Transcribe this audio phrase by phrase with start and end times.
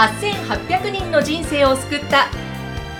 [0.00, 2.28] 8800人の人生を救った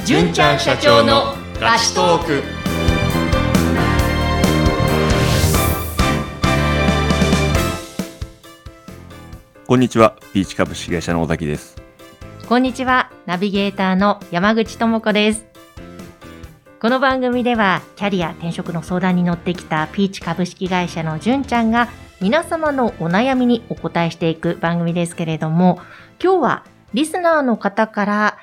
[0.04, 2.42] 純ちゃん社長のラストーク
[9.66, 11.80] こんにちは、ビーチ株式会社の尾崎です。
[12.46, 15.46] こんにちは、ナビゲーターの山口智子です。
[16.80, 21.88] この番組では、キャリア転職の相談に乗ってきたピーチ株式会社の純ちゃんが、
[22.20, 25.80] 皆様のお悩みにお答えしていく番組ですけれども、
[26.22, 28.38] 今日はリスナーの方から、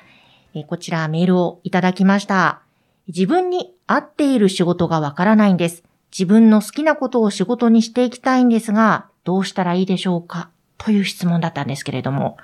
[0.54, 2.62] えーこちらメールをいただきました。
[3.06, 5.84] 自分に合っている仕事がわからないんです。
[6.10, 10.48] 自分の好きなことを仕事にしていきたいんですが、どうしたらいいでしょうか？
[10.78, 12.38] という質問だったんですけれども、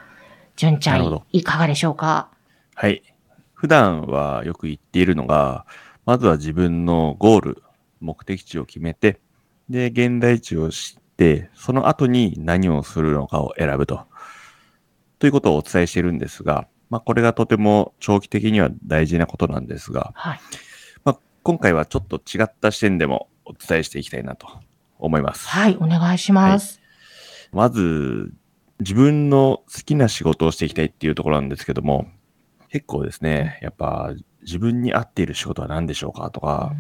[0.57, 2.29] 純ちゃんいかがでしょうか？
[2.75, 3.03] はい。
[3.55, 5.65] 普段はよく言っているのが、
[6.05, 7.63] まずは自分のゴール、
[8.01, 9.21] 目的地を決めて、
[9.71, 14.03] で、現在地を知って、その後に何をするのかを選ぶと。
[15.25, 20.41] ということをお伝えしているんですが、まあ、これがとても長期的には大事なことなんですが、はい。
[21.03, 24.47] まあ、今回はちょっと違った視点でもお伝えしていきたいなと
[24.99, 25.49] 思います。
[25.49, 26.83] はい、お願いします。
[27.53, 28.35] まず、
[28.81, 32.07] 自分の好きな仕事をしていきたいっていうところなんですけども、
[32.69, 36.75] 結構ですね、やっぱ自分に合っている仕事は何でしょうかとか、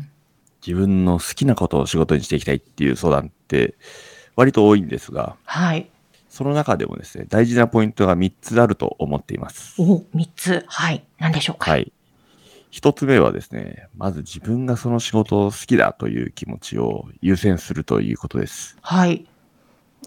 [0.61, 3.75] 自分の好きなことを仕事にしていきたいっていう相談って
[4.37, 5.89] 割と多いんですが、はい。
[6.35, 9.81] その中でもですね、大事なポイントが3つあると思っています。
[9.81, 10.65] お、三つ。
[10.67, 11.07] はい。
[11.21, 11.71] 何でしょうか？
[11.71, 11.93] はい。
[12.73, 18.77] 一つ目はですね、まず自分がその仕事を好きだという気持ちを優先するということです。
[18.83, 19.29] はい。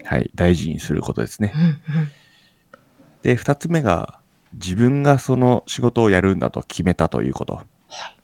[0.04, 0.30] はい。
[0.34, 1.58] 大事にすることですねう。
[1.58, 1.78] ん、うん。
[3.22, 4.20] で、二つ目が、
[4.52, 7.54] 自分がその仕事をやるんだと決めたということ。
[7.54, 8.16] はい。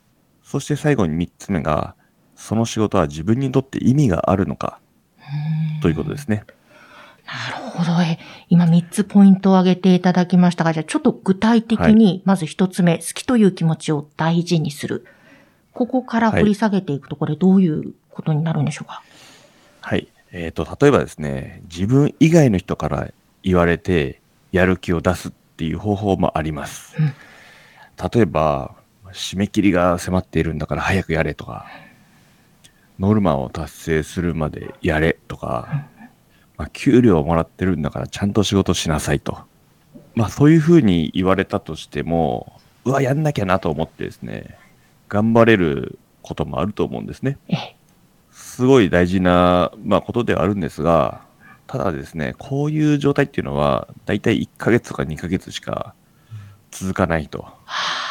[0.42, 1.94] そして最後に三つ目が、
[2.36, 4.78] その仕事は自分にとって意味があるのか
[5.80, 6.44] ということですね。
[7.26, 8.02] なるほど。
[8.02, 15.06] え、今三つポイントを挙げていただきましたが、じゃあちょっと具体的に、まず一つ目、好きという気持ちを大事にする。
[15.72, 19.02] ここから掘り下げていくと、これどういうことになるんでしょうか？
[19.80, 20.08] はい。
[20.32, 23.08] えっ、と、例えばですね、自分以外の人から
[23.42, 24.20] 言われて
[24.52, 26.96] やる気を出すっていう方法もあります。
[26.98, 27.12] うん
[28.12, 28.74] 例えば、
[29.12, 31.66] 締め切りが迫っているんだから早くやれとか、
[32.98, 35.86] ノルマを達成するまでやれとか、
[36.56, 39.38] まあ、給料をもらってるんだからちゃんと仕事しなさいと。
[40.14, 44.56] まあそういうふうに言われたとしても、うわ、やんなきゃなと思ってですね、
[45.08, 47.38] 頑張れることもあると思うんですね。
[47.48, 47.76] ええ、
[48.30, 51.22] すごい大事な、まあ、ことではあるんですが、
[51.66, 55.94] ただですね、こういう状態っていうのは、だいたい1ヶ月とか2ヶ月しか
[56.70, 57.42] 続かないと。
[57.42, 57.54] は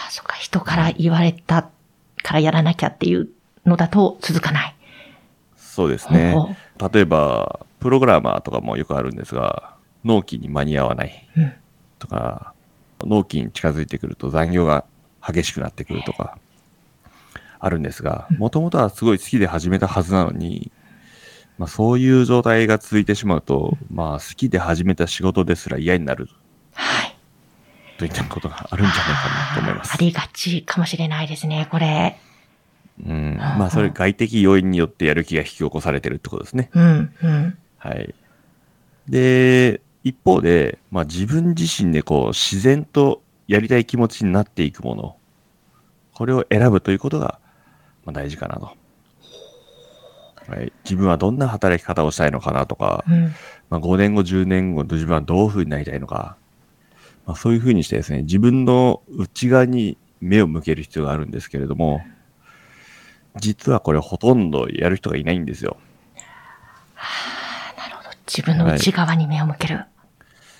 [0.08, 1.70] あ、そっか、人から言われた
[2.24, 3.30] からやらなきゃっていう
[3.66, 4.76] のだと続かない。
[5.56, 6.58] そうですね。
[6.94, 11.54] 例えば、プログラマーとかもよくあるんですが、納期に間に合わないうん。
[12.00, 12.54] とか、
[13.02, 14.86] 納期に近づいてくると残業が
[15.22, 16.38] 激しくなってくるとか、
[17.60, 20.72] あるんですが、もともとはすごい好きで始めたはずなのに、
[21.58, 26.30] まあそういう状態が続いてしまうと、まあ好きで始めた仕事ですら嫌になる
[26.74, 27.16] はい。
[27.98, 29.94] といったことがあるんじゃないかなと思います。
[29.94, 32.18] ありがちかもしれないですね、これ。
[33.06, 33.36] うん。
[33.38, 36.70] まあそれ外的要因によってやる気が引き起こされてるってことですね。
[36.74, 37.58] うん、うん。
[37.84, 38.16] はい。
[39.10, 45.18] で、一方で、まあ自分自身でこう自然とやりたい気持ちになっていくもの、
[46.14, 47.40] これを選ぶということが、
[48.06, 48.72] まあ、大事かなと。
[50.48, 53.34] はい、自分はどんな働き方をしたいのかなとか、うん。
[53.70, 56.38] まあ、5年後、10年後、自分はどういうふうになりたいのか、
[57.26, 62.02] まあ、そういうふうにしてですね、自分の内側に目を向ける必要があるんですけれども、
[63.38, 65.78] 実はこれほとんどやる人がいないんですよ。
[68.28, 69.86] 自分の内側に目を向ける。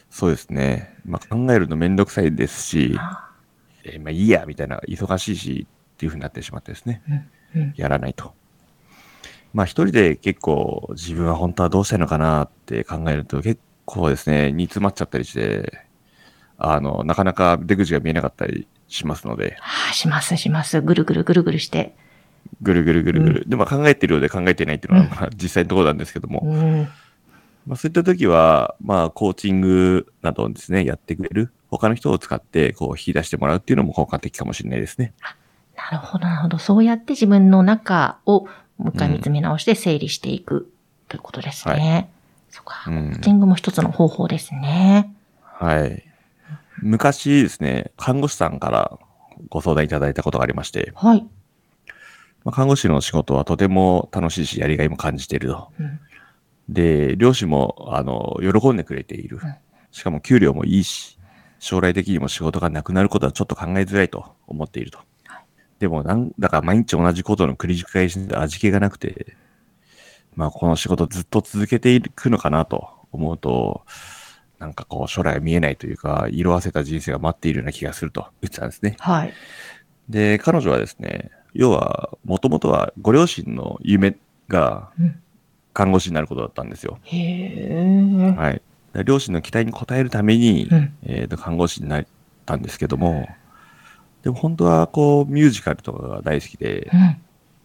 [0.10, 0.96] そうですね。
[1.06, 2.98] まあ、考えるのめんどくさいですし、
[3.84, 7.02] えーまあいいや、みたいな、忙しいし、っていうふうになってしまってですね、
[7.56, 7.74] うん、うん。
[7.76, 8.34] やらないと。
[9.54, 15.86] まあ一人で結構自分は本当はどうしたいのかなって考えると結構ですね、煮詰まっちゃったりして、
[16.58, 20.82] あの、なかなか出口が見えなかったりしますので、はあ、します、します。
[20.82, 21.96] ぐるぐるぐるぐるして。
[22.62, 23.44] ぐるぐるぐるぐる。
[23.48, 26.88] で、まあ考えてるようで考えてないっていうのは、まあ実際のところなんですけども、うん。
[27.66, 35.14] まあそういった時は、まあコーチングなどをですね、やってくれる他の人を使ってこう引き出してもらうっていうのも効果的かもしれないですね。
[35.76, 36.58] なるほど、なるほど。
[36.60, 40.72] そうやって自分の中をもう一回見つめ直して整理していく
[41.08, 42.10] ということですね。
[42.50, 42.86] そうか。
[42.88, 45.14] うんコーチングも一つの方法ですね。
[45.42, 46.04] はい。
[46.80, 48.98] 昔ですね、看護師さんから
[49.50, 51.26] ご相談いただいたことがありまして、はい。
[52.44, 55.72] まあ、看護師の仕事はとても楽しいし、やりがいも感じていると。
[55.80, 56.00] うん
[56.70, 59.56] で、漁師も、あの、喜んでくれているうん。
[59.92, 61.20] しかも給料もいいし、
[61.60, 64.98] 将来的にも仕事がなくなることはちょっと考えづらいと思っていると。
[64.98, 65.44] はい
[65.80, 69.36] でもなんだか毎日同じことの繰り返しで味気がなくて、
[70.34, 73.84] まあこの仕事ずっと続けていくのかなと思うと、
[74.60, 78.96] なんかこう将来が見えないというか、色あせた人生が待っているような気がすると言ってたんですね。
[79.00, 79.34] はい。
[80.08, 84.16] で、彼女はですね、要は、もともとはご両親の夢
[84.48, 85.23] がうん
[85.74, 87.00] 看護師になることだったんですよ。
[87.04, 88.62] はい。
[88.94, 92.06] で両親の期待に応えるために、うんえーと看護師になっ
[92.46, 93.28] たんですけども、
[94.22, 97.18] でも本当はこうミュージカルとかが大好きで、うん。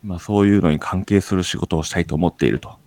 [0.02, 2.78] まあそういうのに関係する仕事をしたいと思っていると。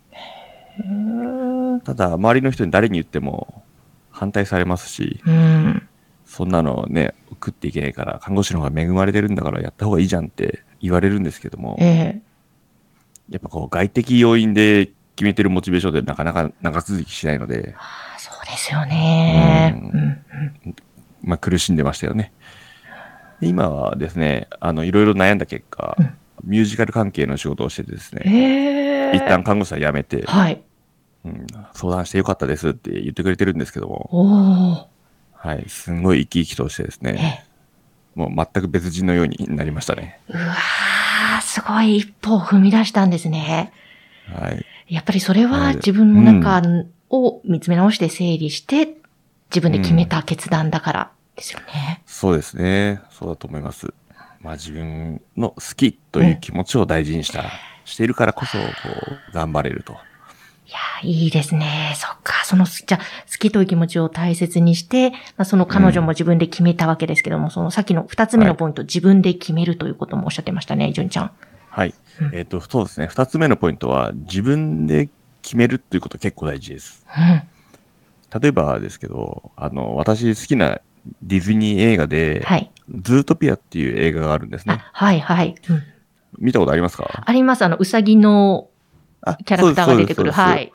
[1.83, 3.63] ただ、周りの人に誰に言っても
[4.09, 5.87] 反対されますし、うん。
[6.25, 12.21] そんなのね、食っていけないから、看護師の方が恵まれてるんだからやった方がいいじゃんって言われるんですけども、ええ。
[13.29, 19.75] やっぱこう外的要因で決めてるモチベーションでなかなか長続きしないので、あそうですよね。
[21.21, 22.33] まあ苦しんでましたよね。
[23.39, 29.15] で今はですね、あの、いろいろ悩んだ結果、うんミュージカル関係の仕事をしててですね、ええ。
[29.15, 30.61] 一旦看護師は辞めて、はい。
[31.23, 34.89] うん、相談してよかったですって言ってくれてるんですけども。
[35.33, 37.45] はい、すんごい生き生きとしてですえね、
[38.15, 40.19] もう全く別人のようになりましたね。
[40.29, 43.71] うわー、すごい一歩を踏み出したんですね。
[44.33, 44.65] はい。
[44.87, 46.61] やっぱりそれははい自分の中
[47.09, 48.95] を見つめ直して整理して、
[49.49, 52.01] 自分で決めた決断だからですよね。
[52.05, 53.01] そうですね。
[53.09, 53.93] そうだと思います。
[54.41, 57.43] まあ自分の好きという気持ちを大事にした、
[57.85, 58.63] しているからこそ、こ
[59.29, 59.93] う、頑張れると。
[59.93, 61.93] いやー、いいですね。
[61.95, 62.45] そっか。
[62.45, 71.31] その、じゃあ好きという気持ちを大切にして、まあ、その彼女も自分で決めたわけですけども、そのさっきの二つ目のポイント、自分で決めるということもおっしゃってましたね、純ちゃん。
[71.69, 71.93] はいうん。
[72.33, 73.07] えっ、と、そうですね。
[73.07, 75.09] 二つ目のポイントは、自分で
[75.41, 77.05] 決めるということ結構大事です。
[77.17, 78.41] うん。
[78.41, 80.81] 例えばですけど、あの、私好きな
[81.21, 82.71] ディズニー映画で、はい。
[83.01, 84.75] ズートピアっていう映画があるんですね。
[84.75, 85.55] あはい、はい。
[85.69, 85.83] うん
[86.39, 87.23] 見たことありますか？
[87.25, 87.65] あります。
[87.65, 88.69] あの、うさぎの
[89.21, 90.31] あキャラクターが出てくる。
[90.31, 90.71] はい。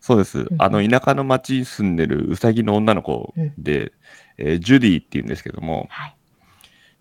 [0.00, 0.40] そうです。
[0.40, 3.92] うんあの、田舎の町に住んでるうさぎの女の子で、
[4.38, 6.16] えージュディっていうんですけども、はい。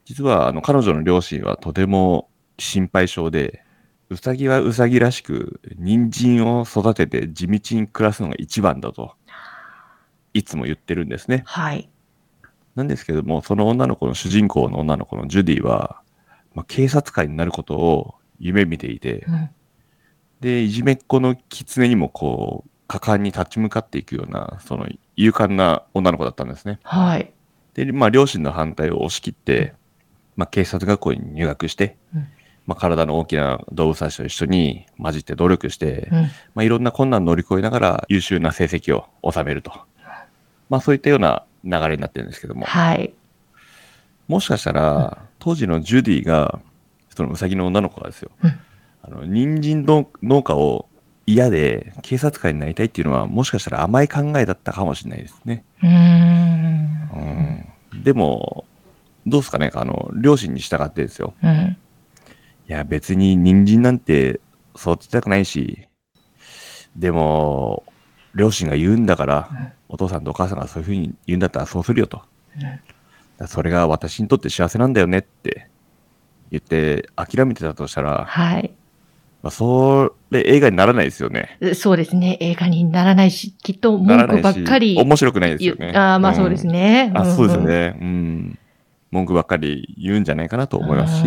[0.05, 3.63] 実はあの彼女の両親はとても心配性で、
[4.09, 9.15] うさぎはうさぎらしく、人参を育てて地道に暮らすのが一番だと、
[10.33, 11.43] いつも言ってるんですね。
[11.45, 11.89] はい。
[12.75, 16.01] なんですけども、その女の子の主人公の女の子のジュディは、
[16.53, 19.49] まあ、警察官になることを夢見ていてう、ん。
[20.39, 24.87] で、いじめっ子の狐にもこう、果敢に立ち向かっていくような、その
[25.17, 26.79] 勇敢な女の子だったんですね。
[26.83, 27.33] はい。
[27.73, 29.73] で、まあ、両親の反対を押し切って、
[30.37, 32.27] まあ、警察学校に入学して、うん
[32.67, 36.21] まあ、体の大きな動物たちと一緒に混じって努力して、うん。
[36.21, 39.71] まあ、いろんな困難を乗り越えながら優秀な成績を収めると。
[40.69, 43.13] まあ、そういったような流れになってるんですけども、はい。
[44.27, 46.59] もしかしたら、当時のジュディが、
[47.15, 48.59] そのうさぎの女の子がですよ、うん
[49.01, 50.89] あの、人参農農家を
[51.25, 55.63] 嫌で警察官になりたいっていうのは、もしかしたら甘い考えだったかもしれないですね。
[55.81, 57.65] うーん。
[57.93, 58.03] うん。
[58.03, 58.65] でも、
[59.25, 61.33] どうですかね、あの、両親に従ってですよ。
[61.41, 61.77] うん。
[62.69, 64.41] いや、別に人参なんて
[64.75, 65.87] 育てたくないし、
[66.95, 67.83] でも、
[68.35, 69.49] 両親が言うんだから、
[69.87, 72.21] お父さんとお母さんがそういうふうに言うんだったらそうするよと。
[73.45, 75.69] それが私にとって幸せなんだよねって
[76.49, 78.73] 言って諦めてたとしたら、はい。
[79.43, 81.57] まあ、それ映画にならないですよね。
[81.75, 82.37] そうですね。
[82.41, 85.63] 映画にならないし、きっと文句ばっかり面白くないです。
[85.63, 85.93] よね。
[85.95, 87.11] ああ、まあそうですね。
[87.13, 87.17] うん。
[87.19, 87.91] あ、そうですよね。
[87.91, 87.97] ね。
[88.01, 88.59] うん。
[89.11, 91.23] 文句ばっかり言うんじゃないかなと思いますし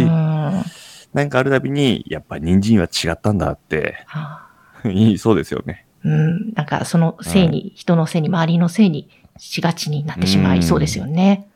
[1.12, 4.48] なんかあるたびに、やっぱ人参は違ったんだって、あ
[4.84, 5.86] 言い そうですよね。
[6.04, 6.52] うん。
[6.54, 11.48] なんかそのせいに、人のせいに、周りのせいにしがちになってしまいそうですよね。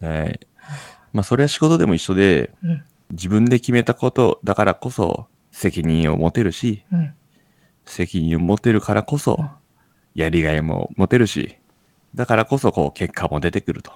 [0.00, 0.40] はい。
[1.12, 2.82] まあ、それは仕事でも一緒で、うん。
[3.12, 7.14] 自分で決めたことだからこそ責任を持てるし、うん。
[7.84, 9.48] 責任を持てるからこそ、
[10.14, 11.56] やりがいも持てるし、
[12.14, 13.92] だからこそこう結果も出てくると。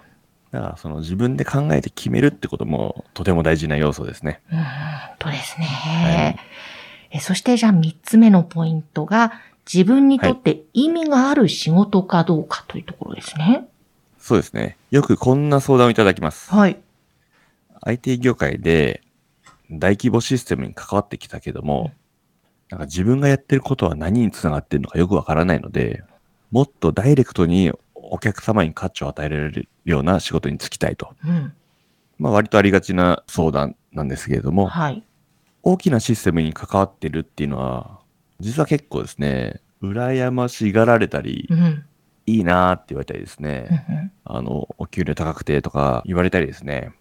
[0.50, 4.40] だからその自分で考えて決めるってこともとても大事な要素ですね。
[4.52, 4.58] うん。
[5.18, 6.38] とですね。
[7.12, 9.32] えそしてじゃあ三つ目のポイントが、
[9.72, 13.68] 自分にとって意味がある仕事かどうかというところですね。
[14.18, 14.76] そうですね。
[14.90, 16.50] よくこんな相談をいただきます。
[16.52, 16.78] はい。
[17.82, 19.02] IT 業界で
[19.70, 21.92] 大規模システムに関わってきたけども、
[22.68, 26.02] なんか自分がやってることは何につながってるのかよくわからないので、
[26.50, 27.72] もっとダイレクトに
[28.10, 31.14] お客様に価値を与えられるような仕事に就きたいと。
[31.24, 31.52] うん。
[32.18, 35.02] まあ割とありがちな相談なんですけれども、はい。
[35.62, 38.00] 大きなシステムに関わってるっていうのは、
[38.40, 41.84] 実は結構ですね、羨ましがられたりう、ん。
[42.26, 46.92] いいなーって言われたりですうんね、うんあの、お給料高くてとか言われたりですね。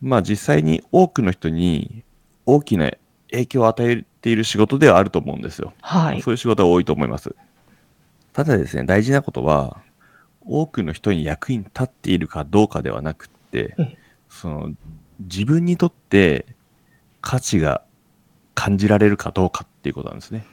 [0.00, 2.04] まあ実際に多くの人に
[2.44, 2.90] 大きな
[3.30, 5.72] 影響を与えている仕事ではあると思うんですよ。
[5.80, 6.22] はい。
[6.22, 7.34] そういう仕事が多いと思います。
[8.32, 9.82] ただですね、大事なことは、
[10.48, 14.72] 多くの人に役に立っているかどうかではなくってええ、その、
[15.20, 16.46] 自分にとって
[17.20, 17.82] 価値が
[18.54, 20.44] 感じられるかどうかっていうことなんですね。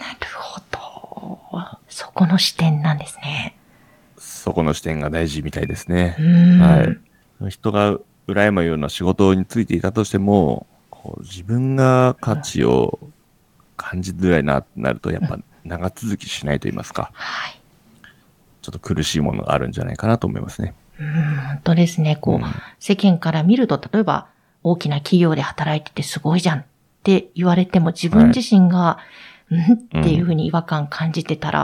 [0.00, 1.78] なるほど。
[1.88, 3.56] そこの視点なんですね。
[4.18, 6.16] そこの視点が大事みたいですね。
[6.60, 7.50] はい。
[7.50, 12.98] 人が羨むような仕事についていたとしても、こう自分が価値を
[13.76, 17.59] 感じづらいなってなると、やっぱ長続きしないと言いますか、はい。
[18.62, 20.74] ちょっと苦しいものがあるんじゃないかなと思いますね。
[20.98, 22.16] うん、本当ですね。
[22.16, 22.44] こう、うん
[22.78, 24.26] 世間から見ると、例えば、
[24.62, 26.64] 大きな企業で働いててすごいじゃんっ
[27.02, 28.98] て言われても、自分自身が、
[29.50, 29.72] うん？
[30.00, 31.58] っていうふうに違和感感じてたら、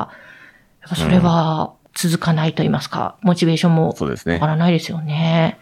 [0.81, 4.47] やっぱそれは続かないと言いますか、モチベーションもそうですね上が。
[4.49, 5.59] らないですよね。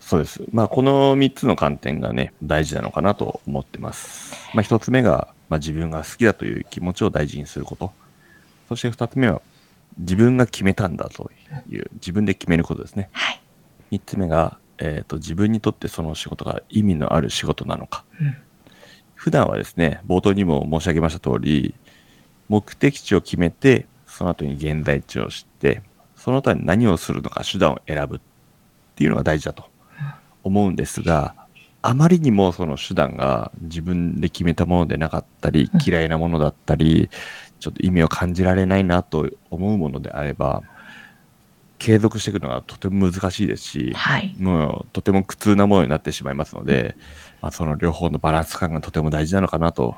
[0.00, 0.42] そうです。
[0.52, 4.34] まあ、この3つの観点がね、大事なのかなと思ってます。
[4.54, 7.92] まあ、1つ目が、まあ、自分が好きだという気持ちを大事にすること。
[8.68, 9.40] そして2つ目は、
[9.98, 11.30] 自分が決めたんだと
[11.68, 13.08] いう、自分で決めることですね。
[13.12, 13.40] はい。
[13.92, 18.04] 3つ目が、えっ、と、自分にとってその仕事が意味のある仕事なのか。
[18.20, 18.36] うん
[19.22, 21.76] 普段はですね、冒頭にも申し上げました通り、
[22.48, 25.80] 目的地を決めて、その後に現在地を知って、
[26.16, 28.20] その他に何をするのか手段を選ぶっ
[28.96, 29.66] ていうのが大事だと
[30.42, 31.36] 思うんですが、
[31.82, 37.08] あまりにもその手段が自分で決めたものでなかったりうん、嫌いなものだったり、
[37.62, 40.62] ちょっと意味を感じられないなと思うものであれば、
[41.78, 44.34] 継続していくのがとても難しいですし、はい。
[44.38, 46.96] もうとても苦痛なものになってしまいますので、
[47.40, 49.94] まあ、その両方のバランス感がとても大事なのかなと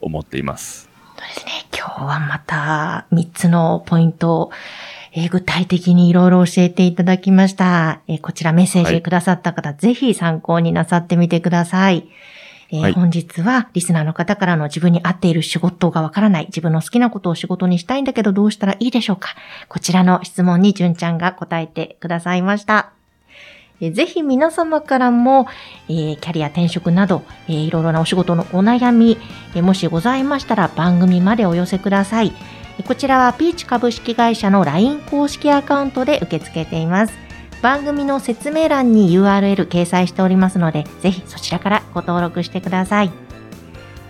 [0.00, 0.88] 思っています。
[1.16, 1.52] そうですね。
[1.72, 4.50] 今日はまた3つのポイントを、
[5.12, 8.00] えー具体的にいろいろ教えていただきました。
[8.08, 12.08] えーこちらメッセージくださった方、ぜひ参考になさってみてください。
[12.70, 19.30] えーはい本日はリスナーの方からの自分に合っている仕事がわからない、自分の好きなことを仕事にしたいんだけどどうしたらいいでしょうか
[19.68, 22.90] こちらの質問に純ちゃんが答えてくださいました。
[23.80, 25.46] えーぜひ皆様からも、
[25.88, 29.18] えーキャリア転職など、えーいろいろなお仕事のお悩み、
[29.54, 32.32] えーもしございましたら番組までお寄せください。
[32.78, 37.14] えーこちらはピーチ株式会社の LINE 公式アカウントで受け付けています。
[37.64, 43.10] 番組の説明欄に URL 掲載しておりますので、ぜひそちらからご登録してください。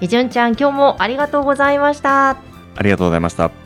[0.00, 2.30] えじゅんちゃん、今日もありがとうございました。
[2.30, 2.36] あ
[2.82, 3.63] りがとうございました。